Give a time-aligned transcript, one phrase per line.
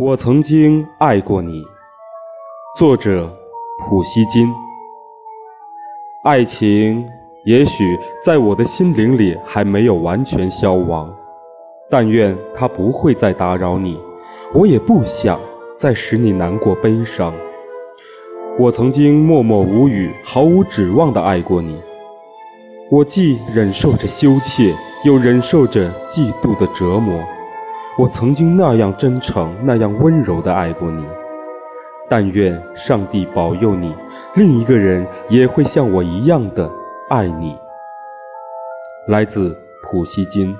[0.00, 1.60] 我曾经爱过你。
[2.76, 3.28] 作者：
[3.80, 4.48] 普希金。
[6.22, 7.04] 爱情
[7.44, 11.12] 也许在我的心灵里还没有完全消亡，
[11.90, 14.00] 但愿它不会再打扰你。
[14.54, 15.40] 我也不想
[15.76, 17.34] 再使你难过悲伤。
[18.56, 21.76] 我曾经默默无语、毫无指望地爱过你。
[22.88, 24.72] 我既忍受着羞怯，
[25.04, 27.20] 又忍受着嫉妒的折磨。
[27.98, 31.04] 我曾经那样真诚、那样温柔地爱过你，
[32.08, 33.92] 但愿上帝保佑你，
[34.36, 36.70] 另一个人也会像我一样的
[37.10, 37.58] 爱你。
[39.08, 40.56] 来自普希金。